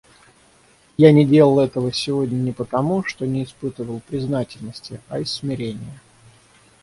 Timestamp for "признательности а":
4.07-5.19